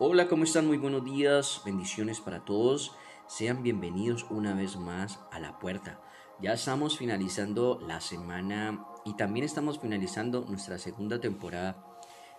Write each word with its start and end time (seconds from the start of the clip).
Hola, 0.00 0.28
¿cómo 0.28 0.44
están? 0.44 0.68
Muy 0.68 0.78
buenos 0.78 1.04
días, 1.04 1.60
bendiciones 1.64 2.20
para 2.20 2.44
todos. 2.44 2.94
Sean 3.26 3.64
bienvenidos 3.64 4.26
una 4.30 4.54
vez 4.54 4.76
más 4.76 5.18
a 5.32 5.40
la 5.40 5.58
puerta. 5.58 6.00
Ya 6.40 6.52
estamos 6.52 6.96
finalizando 6.96 7.80
la 7.84 8.00
semana 8.00 8.86
y 9.04 9.14
también 9.16 9.44
estamos 9.44 9.80
finalizando 9.80 10.44
nuestra 10.48 10.78
segunda 10.78 11.20
temporada 11.20 11.84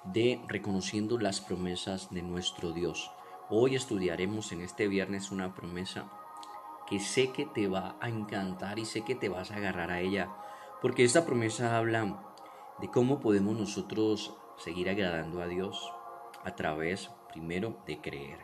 de 0.06 0.42
Reconociendo 0.48 1.20
las 1.20 1.42
promesas 1.42 2.10
de 2.12 2.22
nuestro 2.22 2.72
Dios. 2.72 3.12
Hoy 3.50 3.76
estudiaremos 3.76 4.54
en 4.54 4.62
este 4.62 4.88
viernes 4.88 5.30
una 5.30 5.54
promesa 5.54 6.10
que 6.88 7.02
sé 7.02 7.34
que 7.34 7.46
te 7.46 7.68
va 7.68 7.98
a 8.00 8.08
encantar 8.08 8.80
y 8.80 8.86
sé 8.86 9.02
que 9.02 9.16
te 9.16 9.28
vas 9.28 9.52
a 9.52 9.58
agarrar 9.58 9.92
a 9.92 10.00
ella, 10.00 10.30
porque 10.82 11.04
esta 11.04 11.26
promesa 11.26 11.78
habla 11.78 12.24
de 12.80 12.90
cómo 12.90 13.20
podemos 13.20 13.58
nosotros 13.58 14.34
seguir 14.56 14.90
agradando 14.90 15.42
a 15.42 15.48
Dios 15.48 15.92
a 16.46 16.56
través 16.56 17.12
primero 17.32 17.78
de 17.86 18.02
creer. 18.02 18.40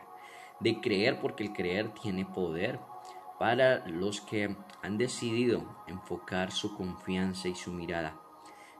De 0.60 0.80
creer 0.80 1.20
porque 1.20 1.44
el 1.44 1.52
creer 1.52 1.92
tiene 1.94 2.24
poder 2.24 2.80
para 3.38 3.86
los 3.86 4.20
que 4.20 4.56
han 4.82 4.98
decidido 4.98 5.82
enfocar 5.86 6.50
su 6.50 6.76
confianza 6.76 7.48
y 7.48 7.54
su 7.54 7.72
mirada 7.72 8.20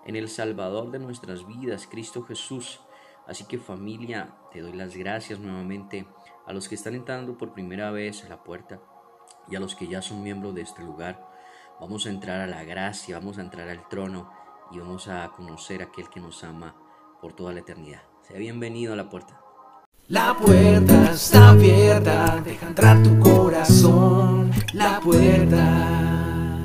en 0.06 0.14
el 0.14 0.28
Salvador 0.28 0.90
de 0.92 1.00
nuestras 1.00 1.46
vidas, 1.46 1.88
Cristo 1.90 2.22
Jesús. 2.22 2.80
Así 3.26 3.44
que 3.44 3.58
familia, 3.58 4.36
te 4.52 4.60
doy 4.60 4.72
las 4.72 4.96
gracias 4.96 5.40
nuevamente 5.40 6.06
a 6.46 6.52
los 6.52 6.68
que 6.68 6.76
están 6.76 6.94
entrando 6.94 7.36
por 7.36 7.52
primera 7.52 7.90
vez 7.90 8.24
a 8.24 8.28
la 8.28 8.44
puerta 8.44 8.80
y 9.48 9.56
a 9.56 9.60
los 9.60 9.74
que 9.74 9.88
ya 9.88 10.00
son 10.00 10.22
miembros 10.22 10.54
de 10.54 10.62
este 10.62 10.82
lugar. 10.82 11.28
Vamos 11.80 12.06
a 12.06 12.10
entrar 12.10 12.40
a 12.40 12.46
la 12.46 12.62
gracia, 12.62 13.18
vamos 13.18 13.38
a 13.38 13.42
entrar 13.42 13.68
al 13.68 13.88
trono 13.88 14.32
y 14.70 14.78
vamos 14.78 15.08
a 15.08 15.28
conocer 15.32 15.82
a 15.82 15.86
aquel 15.86 16.08
que 16.08 16.20
nos 16.20 16.44
ama 16.44 16.76
por 17.20 17.32
toda 17.32 17.52
la 17.52 17.60
eternidad. 17.60 18.02
Sea 18.22 18.38
bienvenido 18.38 18.92
a 18.92 18.96
la 18.96 19.10
puerta. 19.10 19.45
La 20.08 20.38
puerta 20.38 21.10
está 21.10 21.48
abierta, 21.48 22.40
deja 22.44 22.68
entrar 22.68 23.02
tu 23.02 23.18
corazón. 23.18 24.52
La 24.72 25.00
puerta. 25.00 26.62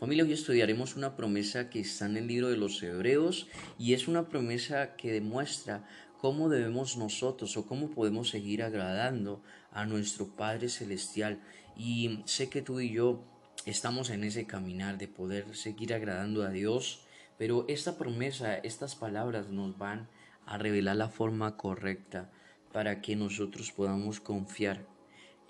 Familia, 0.00 0.24
hoy 0.24 0.32
estudiaremos 0.32 0.96
una 0.96 1.16
promesa 1.16 1.68
que 1.68 1.80
está 1.80 2.06
en 2.06 2.16
el 2.16 2.28
libro 2.28 2.48
de 2.48 2.56
los 2.56 2.82
Hebreos 2.82 3.46
y 3.78 3.92
es 3.92 4.08
una 4.08 4.30
promesa 4.30 4.96
que 4.96 5.12
demuestra 5.12 5.86
cómo 6.16 6.48
debemos 6.48 6.96
nosotros 6.96 7.58
o 7.58 7.66
cómo 7.66 7.90
podemos 7.90 8.30
seguir 8.30 8.62
agradando 8.62 9.42
a 9.70 9.84
nuestro 9.84 10.28
Padre 10.28 10.70
Celestial. 10.70 11.42
Y 11.76 12.22
sé 12.24 12.48
que 12.48 12.62
tú 12.62 12.80
y 12.80 12.90
yo 12.94 13.22
estamos 13.66 14.08
en 14.08 14.24
ese 14.24 14.46
caminar 14.46 14.96
de 14.96 15.08
poder 15.08 15.54
seguir 15.54 15.92
agradando 15.92 16.42
a 16.42 16.48
Dios, 16.48 17.00
pero 17.36 17.66
esta 17.68 17.98
promesa, 17.98 18.56
estas 18.56 18.94
palabras 18.94 19.50
nos 19.50 19.76
van 19.76 20.08
a 20.48 20.56
revelar 20.56 20.96
la 20.96 21.08
forma 21.08 21.56
correcta 21.56 22.30
para 22.72 23.00
que 23.02 23.16
nosotros 23.16 23.70
podamos 23.70 24.18
confiar 24.18 24.86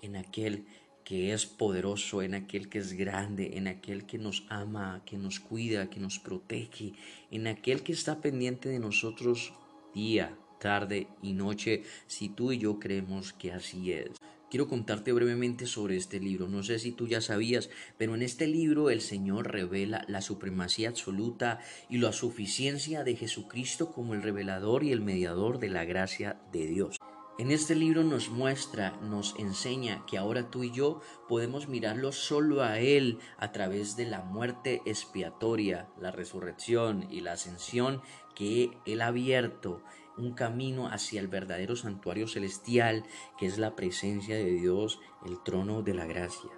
en 0.01 0.17
aquel 0.17 0.65
que 1.05 1.33
es 1.33 1.45
poderoso, 1.45 2.21
en 2.21 2.35
aquel 2.35 2.69
que 2.69 2.79
es 2.79 2.93
grande, 2.93 3.57
en 3.57 3.67
aquel 3.67 4.05
que 4.05 4.17
nos 4.17 4.45
ama, 4.49 5.01
que 5.05 5.17
nos 5.17 5.39
cuida, 5.39 5.89
que 5.89 5.99
nos 5.99 6.19
protege, 6.19 6.93
en 7.31 7.47
aquel 7.47 7.81
que 7.81 7.93
está 7.93 8.21
pendiente 8.21 8.69
de 8.69 8.79
nosotros 8.79 9.53
día, 9.95 10.37
tarde 10.59 11.07
y 11.21 11.33
noche, 11.33 11.83
si 12.05 12.29
tú 12.29 12.51
y 12.51 12.59
yo 12.59 12.77
creemos 12.77 13.33
que 13.33 13.53
así 13.53 13.93
es. 13.93 14.18
Quiero 14.49 14.67
contarte 14.67 15.13
brevemente 15.13 15.67
sobre 15.67 15.95
este 15.95 16.19
libro. 16.19 16.47
No 16.47 16.63
sé 16.63 16.79
si 16.79 16.91
tú 16.91 17.07
ya 17.07 17.21
sabías, 17.21 17.69
pero 17.99 18.15
en 18.15 18.23
este 18.23 18.47
libro 18.47 18.89
el 18.89 19.01
Señor 19.01 19.51
revela 19.51 20.03
la 20.07 20.21
supremacía 20.21 20.89
absoluta 20.89 21.59
y 21.87 21.99
la 21.99 22.11
suficiencia 22.11 23.03
de 23.03 23.15
Jesucristo 23.15 23.91
como 23.91 24.15
el 24.15 24.23
revelador 24.23 24.83
y 24.83 24.91
el 24.91 25.01
mediador 25.01 25.59
de 25.59 25.69
la 25.69 25.85
gracia 25.85 26.41
de 26.51 26.65
Dios. 26.65 26.97
En 27.37 27.51
este 27.51 27.75
libro 27.75 28.03
nos 28.03 28.29
muestra, 28.29 28.97
nos 29.03 29.35
enseña 29.37 30.03
que 30.07 30.17
ahora 30.17 30.49
tú 30.49 30.63
y 30.63 30.71
yo 30.71 30.99
podemos 31.29 31.69
mirarlo 31.69 32.11
solo 32.11 32.63
a 32.63 32.79
Él 32.79 33.19
a 33.37 33.51
través 33.51 33.95
de 33.95 34.07
la 34.07 34.21
muerte 34.21 34.81
expiatoria, 34.85 35.87
la 36.01 36.11
resurrección 36.11 37.07
y 37.11 37.21
la 37.21 37.33
ascensión 37.33 38.01
que 38.35 38.71
Él 38.85 39.01
ha 39.01 39.07
abierto 39.07 39.83
un 40.17 40.33
camino 40.33 40.87
hacia 40.87 41.19
el 41.19 41.27
verdadero 41.27 41.75
santuario 41.75 42.27
celestial, 42.27 43.05
que 43.37 43.45
es 43.45 43.57
la 43.57 43.75
presencia 43.75 44.35
de 44.35 44.51
Dios, 44.51 44.99
el 45.25 45.41
trono 45.43 45.81
de 45.81 45.93
la 45.93 46.05
gracia. 46.05 46.49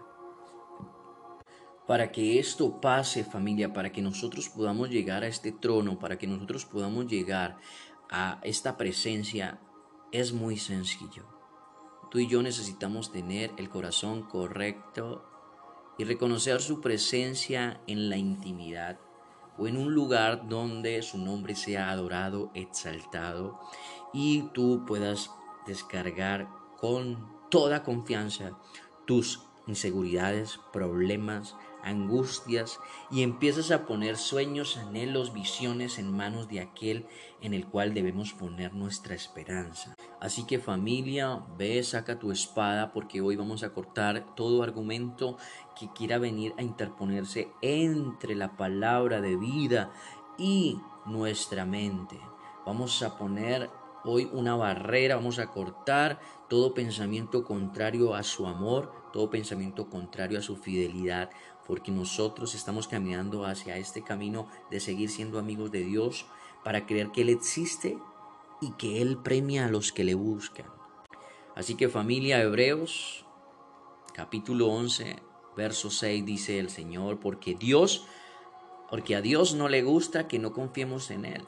Para 1.88 2.12
que 2.12 2.40
esto 2.40 2.80
pase 2.80 3.24
familia, 3.24 3.74
para 3.74 3.92
que 3.92 4.02
nosotros 4.02 4.50
podamos 4.50 4.90
llegar 4.90 5.24
a 5.24 5.28
este 5.28 5.52
trono, 5.52 6.00
para 6.00 6.18
que 6.18 6.28
nosotros 6.28 6.66
podamos 6.66 7.08
llegar 7.08 7.58
a 8.10 8.40
esta 8.44 8.78
presencia, 8.78 9.60
es 10.12 10.34
muy 10.34 10.58
sencillo. 10.58 11.26
Tú 12.10 12.20
y 12.20 12.28
yo 12.28 12.42
necesitamos 12.42 13.12
tener 13.12 13.52
el 13.58 13.70
corazón 13.70 14.24
correcto 14.24 15.26
y 15.98 16.04
reconocer 16.04 16.62
su 16.62 16.82
presencia 16.82 17.82
en 17.88 18.10
la 18.10 18.18
intimidad 18.18 19.00
o 19.62 19.68
en 19.68 19.78
un 19.78 19.94
lugar 19.94 20.50
donde 20.50 21.04
su 21.04 21.20
nombre 21.20 21.56
sea 21.56 21.92
adorado, 21.92 22.50
exaltado 22.56 23.60
y 24.12 24.50
tú 24.54 24.86
puedas 24.88 25.30
descargar 25.68 26.50
con 26.80 27.32
toda 27.52 27.84
confianza 27.84 28.58
tus 29.06 29.46
inseguridades, 29.68 30.60
problemas, 30.74 31.56
angustias 31.84 32.80
y 33.12 33.22
empiezas 33.22 33.70
a 33.70 33.86
poner 33.86 34.18
sueños, 34.18 34.78
anhelos, 34.78 35.32
visiones 35.32 36.00
en 36.00 36.12
manos 36.12 36.50
de 36.50 36.62
aquel 36.62 37.06
en 37.40 37.54
el 37.54 37.68
cual 37.68 37.94
debemos 37.94 38.34
poner 38.34 38.74
nuestra 38.74 39.14
esperanza. 39.14 39.94
Así 40.22 40.44
que 40.44 40.60
familia, 40.60 41.42
ve, 41.58 41.82
saca 41.82 42.20
tu 42.20 42.32
espada 42.32 42.94
porque 42.94 43.22
hoy 43.22 43.36
vamos 43.36 43.64
a 43.64 43.74
cortar 43.74 44.36
todo 44.36 44.62
argumento 44.62 45.36
que 45.78 45.92
quiera 45.94 46.20
venir 46.20 46.54
a 46.60 46.62
interponerse 46.62 47.50
entre 47.64 48.36
la 48.36 48.56
palabra 48.56 49.20
de 49.20 49.36
vida 49.36 49.92
y 50.38 50.80
nuestra 51.08 51.66
mente. 51.66 52.20
Vamos 52.68 53.02
a 53.02 53.18
poner 53.18 53.72
hoy 54.04 54.30
una 54.32 54.56
barrera, 54.56 55.16
vamos 55.16 55.40
a 55.40 55.48
cortar 55.48 56.20
todo 56.48 56.76
pensamiento 56.76 57.44
contrario 57.44 58.14
a 58.14 58.22
su 58.22 58.46
amor, 58.46 58.94
todo 59.12 59.32
pensamiento 59.32 59.90
contrario 59.90 60.38
a 60.38 60.44
su 60.44 60.56
fidelidad, 60.56 61.32
porque 61.66 61.92
nosotros 61.92 62.54
estamos 62.54 62.88
caminando 62.88 63.44
hacia 63.44 63.78
este 63.78 64.04
camino 64.04 64.48
de 64.70 64.82
seguir 64.82 65.10
siendo 65.10 65.40
amigos 65.40 65.72
de 65.72 65.84
Dios 65.84 66.28
para 66.64 66.86
creer 66.86 67.10
que 67.10 67.22
Él 67.22 67.30
existe 67.30 67.98
y 68.62 68.72
que 68.74 69.02
Él 69.02 69.18
premia 69.18 69.66
a 69.66 69.70
los 69.70 69.92
que 69.92 70.04
le 70.04 70.14
buscan. 70.14 70.68
Así 71.56 71.76
que 71.76 71.90
familia 71.90 72.42
Hebreos, 72.42 73.26
capítulo 74.14 74.68
11, 74.68 75.18
verso 75.58 75.90
6 75.90 76.26
dice 76.26 76.60
el 76.60 76.70
Señor, 76.70 77.20
porque 77.20 77.56
Dios, 77.56 78.06
porque 78.90 79.16
a 79.16 79.22
Dios 79.22 79.56
no 79.56 79.68
le 79.68 79.82
gusta 79.82 80.28
que 80.28 80.40
no 80.40 80.54
confiemos 80.54 81.12
en 81.12 81.26
Él. 81.26 81.44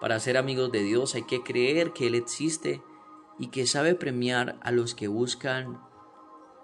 Para 0.00 0.20
ser 0.20 0.36
amigos 0.36 0.70
de 0.70 0.82
Dios 0.82 1.14
hay 1.14 1.22
que 1.22 1.42
creer 1.42 1.92
que 1.92 2.06
Él 2.06 2.14
existe 2.14 2.82
y 3.38 3.48
que 3.48 3.66
sabe 3.66 3.94
premiar 3.94 4.58
a 4.62 4.70
los 4.70 4.94
que 4.94 5.08
buscan 5.08 5.80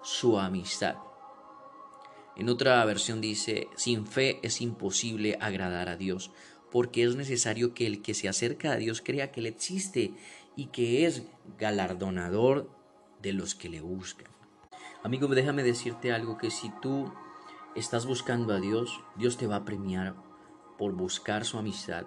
su 0.03 0.39
amistad. 0.39 0.95
En 2.35 2.47
otra 2.47 2.83
versión 2.85 3.19
dice, 3.19 3.67
sin 3.75 4.05
fe 4.05 4.39
es 4.43 4.61
imposible 4.61 5.37
agradar 5.41 5.89
a 5.89 5.97
Dios, 5.97 6.31
porque 6.71 7.03
es 7.03 7.15
necesario 7.15 7.73
que 7.73 7.87
el 7.87 8.01
que 8.01 8.13
se 8.13 8.29
acerca 8.29 8.71
a 8.71 8.77
Dios 8.77 9.01
crea 9.01 9.31
que 9.31 9.39
Él 9.39 9.45
existe 9.45 10.13
y 10.55 10.67
que 10.67 11.05
es 11.05 11.23
galardonador 11.57 12.69
de 13.21 13.33
los 13.33 13.55
que 13.55 13.69
le 13.69 13.81
buscan. 13.81 14.27
Amigo, 15.03 15.27
déjame 15.27 15.63
decirte 15.63 16.11
algo, 16.11 16.37
que 16.37 16.51
si 16.51 16.71
tú 16.81 17.11
estás 17.75 18.05
buscando 18.05 18.53
a 18.53 18.59
Dios, 18.59 18.99
Dios 19.15 19.37
te 19.37 19.47
va 19.47 19.57
a 19.57 19.65
premiar 19.65 20.15
por 20.77 20.93
buscar 20.93 21.45
su 21.45 21.57
amistad, 21.57 22.05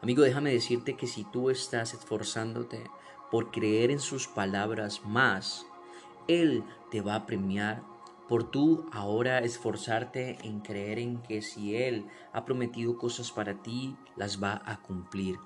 Amigo, 0.00 0.22
déjame 0.22 0.52
decirte 0.52 0.94
que 0.94 1.08
si 1.08 1.24
tú 1.24 1.50
estás 1.50 1.92
esforzándote 1.92 2.88
por 3.32 3.50
creer 3.50 3.90
en 3.90 3.98
sus 3.98 4.28
palabras 4.28 5.04
más, 5.04 5.66
Él 6.28 6.62
te 6.92 7.00
va 7.00 7.16
a 7.16 7.26
premiar 7.26 7.82
por 8.28 8.50
tú 8.50 8.86
ahora 8.92 9.38
esforzarte 9.38 10.38
en 10.42 10.60
creer 10.60 10.98
en 10.98 11.22
que 11.22 11.40
si 11.42 11.76
Él 11.76 12.06
ha 12.32 12.44
prometido 12.44 12.98
cosas 12.98 13.32
para 13.32 13.62
ti, 13.62 13.96
las 14.16 14.42
va 14.42 14.62
a 14.64 14.82
cumplir. 14.82 15.38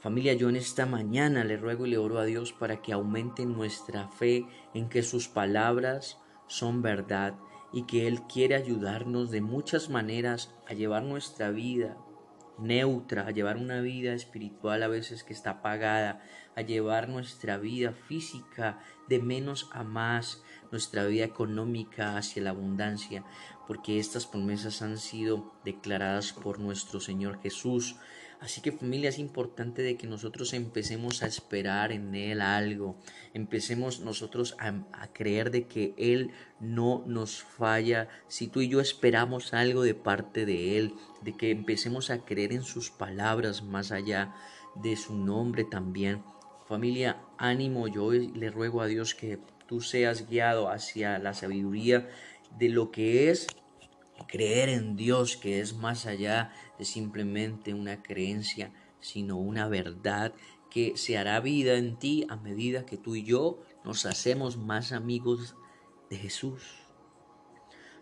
Familia, 0.00 0.34
yo 0.34 0.48
en 0.50 0.56
esta 0.56 0.84
mañana 0.84 1.44
le 1.44 1.56
ruego 1.56 1.86
y 1.86 1.90
le 1.90 1.98
oro 1.98 2.18
a 2.18 2.24
Dios 2.24 2.52
para 2.52 2.82
que 2.82 2.92
aumente 2.92 3.46
nuestra 3.46 4.08
fe 4.08 4.46
en 4.74 4.88
que 4.88 5.02
sus 5.02 5.28
palabras 5.28 6.18
son 6.46 6.82
verdad 6.82 7.38
y 7.72 7.84
que 7.84 8.06
Él 8.06 8.22
quiere 8.22 8.54
ayudarnos 8.54 9.30
de 9.30 9.40
muchas 9.40 9.88
maneras 9.88 10.54
a 10.68 10.74
llevar 10.74 11.04
nuestra 11.04 11.50
vida 11.50 11.96
neutra, 12.58 13.26
a 13.26 13.30
llevar 13.30 13.56
una 13.56 13.80
vida 13.80 14.14
espiritual 14.14 14.82
a 14.82 14.88
veces 14.88 15.24
que 15.24 15.32
está 15.32 15.50
apagada, 15.50 16.22
a 16.56 16.62
llevar 16.62 17.08
nuestra 17.08 17.58
vida 17.58 17.92
física 17.92 18.80
de 19.08 19.18
menos 19.20 19.68
a 19.72 19.82
más, 19.82 20.42
nuestra 20.74 21.06
vida 21.06 21.24
económica 21.24 22.16
hacia 22.16 22.42
la 22.42 22.50
abundancia, 22.50 23.22
porque 23.68 24.00
estas 24.00 24.26
promesas 24.26 24.82
han 24.82 24.98
sido 24.98 25.52
declaradas 25.64 26.32
por 26.32 26.58
nuestro 26.58 26.98
Señor 26.98 27.40
Jesús. 27.40 27.94
Así 28.40 28.60
que 28.60 28.72
familia 28.72 29.10
es 29.10 29.20
importante 29.20 29.82
de 29.82 29.96
que 29.96 30.08
nosotros 30.08 30.52
empecemos 30.52 31.22
a 31.22 31.28
esperar 31.28 31.92
en 31.92 32.16
Él 32.16 32.40
algo, 32.40 32.96
empecemos 33.34 34.00
nosotros 34.00 34.56
a, 34.58 34.84
a, 34.92 35.12
creer 35.12 35.52
de 35.52 35.68
que 35.68 35.94
Él 35.96 36.32
no 36.58 37.04
nos 37.06 37.40
falla, 37.40 38.08
si 38.26 38.48
tú 38.48 38.60
y 38.60 38.68
yo 38.68 38.80
esperamos 38.80 39.54
algo 39.54 39.82
de 39.82 39.94
parte 39.94 40.44
de 40.44 40.76
Él, 40.76 40.94
de 41.22 41.36
que 41.36 41.52
empecemos 41.52 42.10
a 42.10 42.24
creer 42.24 42.52
en 42.52 42.64
sus 42.64 42.90
palabras 42.90 43.62
más 43.62 43.92
allá 43.92 44.34
de 44.74 44.96
su 44.96 45.14
nombre 45.14 45.62
también. 45.62 46.24
Familia, 46.66 47.22
ánimo, 47.38 47.86
yo 47.86 48.10
le 48.10 48.50
ruego 48.50 48.80
a 48.80 48.86
Dios 48.86 49.14
que 49.14 49.38
tú 49.66 49.80
seas 49.80 50.28
guiado 50.28 50.68
hacia 50.68 51.18
la 51.18 51.34
sabiduría 51.34 52.08
de 52.58 52.68
lo 52.68 52.90
que 52.90 53.30
es 53.30 53.46
creer 54.28 54.68
en 54.68 54.96
Dios, 54.96 55.36
que 55.36 55.60
es 55.60 55.74
más 55.74 56.06
allá 56.06 56.52
de 56.78 56.84
simplemente 56.84 57.74
una 57.74 58.02
creencia, 58.02 58.72
sino 59.00 59.36
una 59.36 59.68
verdad 59.68 60.34
que 60.70 60.96
se 60.96 61.16
hará 61.18 61.40
vida 61.40 61.74
en 61.74 61.98
ti 61.98 62.26
a 62.28 62.36
medida 62.36 62.86
que 62.86 62.96
tú 62.96 63.14
y 63.14 63.22
yo 63.22 63.62
nos 63.84 64.06
hacemos 64.06 64.56
más 64.56 64.92
amigos 64.92 65.54
de 66.10 66.16
Jesús. 66.16 66.62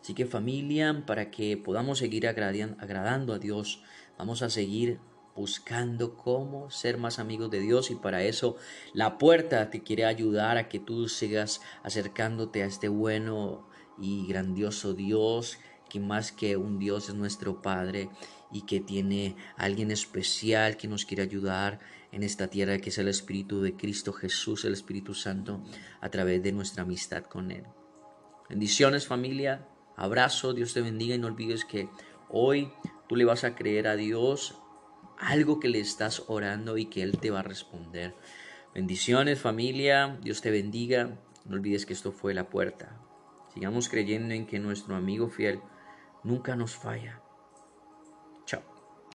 Así 0.01 0.15
que 0.15 0.27
familia, 0.27 1.05
para 1.07 1.31
que 1.31 1.57
podamos 1.57 1.99
seguir 1.99 2.27
agradando 2.27 3.35
a 3.35 3.39
Dios, 3.39 3.83
vamos 4.19 4.43
a 4.43 4.51
seguir 4.51 4.99
buscando 5.35 6.17
cómo 6.17 6.71
ser 6.71 6.99
más 6.99 7.19
amigos 7.19 7.51
de 7.51 7.61
Dios 7.61 7.91
y 7.91 7.95
para 7.95 8.23
eso 8.23 8.57
la 8.93 9.19
puerta 9.19 9.71
te 9.71 9.83
quiere 9.83 10.05
ayudar 10.05 10.59
a 10.59 10.69
que 10.69 10.79
tú 10.79 11.09
sigas 11.09 11.61
acercándote 11.83 12.63
a 12.63 12.67
este 12.67 12.89
bueno 12.89 13.67
y 13.99 14.27
grandioso 14.27 14.95
Dios 14.95 15.59
que 15.89 16.01
más 16.01 16.33
que 16.33 16.57
un 16.57 16.79
Dios 16.79 17.09
es 17.09 17.15
nuestro 17.15 17.61
Padre 17.61 18.09
y 18.51 18.63
que 18.63 18.81
tiene 18.81 19.37
alguien 19.57 19.91
especial 19.91 20.77
que 20.77 20.89
nos 20.89 21.05
quiere 21.05 21.23
ayudar 21.23 21.81
en 22.13 22.23
esta 22.23 22.49
tierra 22.49 22.79
que 22.79 22.91
es 22.91 22.99
el 22.99 23.09
Espíritu 23.09 23.63
de 23.63 23.75
Cristo 23.75 24.13
Jesús, 24.13 24.65
el 24.65 24.75
Espíritu 24.75 25.15
Santo, 25.15 25.63
a 26.01 26.11
través 26.11 26.43
de 26.43 26.53
nuestra 26.53 26.83
amistad 26.83 27.25
con 27.25 27.51
Él. 27.51 27.65
Bendiciones 28.49 29.07
familia, 29.07 29.67
abrazo, 29.97 30.53
Dios 30.53 30.75
te 30.75 30.83
bendiga 30.83 31.15
y 31.15 31.19
no 31.19 31.27
olvides 31.27 31.65
que 31.65 31.89
hoy 32.29 32.71
tú 33.09 33.17
le 33.17 33.25
vas 33.25 33.45
a 33.45 33.55
creer 33.55 33.87
a 33.87 33.97
Dios 33.97 34.62
algo 35.23 35.61
que 35.61 35.69
le 35.69 35.79
estás 35.81 36.25
orando 36.27 36.77
y 36.77 36.87
que 36.87 37.03
Él 37.03 37.19
te 37.19 37.31
va 37.31 37.41
a 37.41 37.45
responder. 37.45 38.15
Bendiciones 38.75 39.41
familia, 39.41 40.19
Dios 40.23 40.43
te 40.43 40.51
bendiga, 40.51 41.19
no 41.45 41.55
olvides 41.55 41.87
que 41.87 41.93
esto 41.93 42.11
fue 42.11 42.35
la 42.35 42.49
puerta. 42.49 43.01
Sigamos 43.55 43.89
creyendo 43.89 44.35
en 44.35 44.47
que 44.47 44.59
nuestro 44.59 44.97
amigo 44.97 45.29
fiel 45.29 45.61
nunca 46.25 46.57
nos 46.57 46.75
falla 46.75 47.22